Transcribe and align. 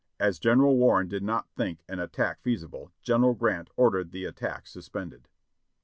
As 0.19 0.39
General 0.39 0.75
Warren 0.77 1.07
did 1.07 1.21
not 1.21 1.47
think 1.51 1.83
an 1.87 1.99
attack 1.99 2.41
feasible. 2.41 2.91
General 3.03 3.35
Grant 3.35 3.69
ordered 3.77 4.09
the 4.09 4.25
at 4.25 4.35
tack 4.37 4.65
suspended." 4.65 5.27